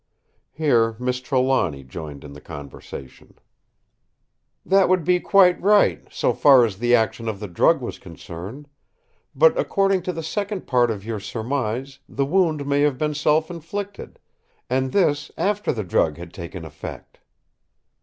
Here 0.51 0.95
Miss 0.97 1.21
Trelawny 1.21 1.83
joined 1.83 2.23
in 2.23 2.33
the 2.33 2.41
conversation: 2.41 3.35
"That 4.65 4.89
would 4.89 5.03
be 5.03 5.19
quite 5.19 5.61
right, 5.61 6.07
so 6.11 6.33
far 6.33 6.65
as 6.65 6.79
the 6.79 6.95
action 6.95 7.29
of 7.29 7.39
the 7.39 7.47
drug 7.47 7.81
was 7.81 7.99
concerned; 7.99 8.67
but 9.35 9.55
according 9.59 10.01
to 10.01 10.11
the 10.11 10.23
second 10.23 10.65
part 10.65 10.89
of 10.89 11.05
your 11.05 11.19
surmise 11.19 11.99
the 12.09 12.25
wound 12.25 12.65
may 12.65 12.81
have 12.81 12.97
been 12.97 13.13
self 13.13 13.51
inflicted, 13.51 14.17
and 14.71 14.91
this 14.91 15.29
after 15.37 15.71
the 15.71 15.83
drug 15.83 16.17
had 16.17 16.33
taken 16.33 16.65
effect." 16.65 17.19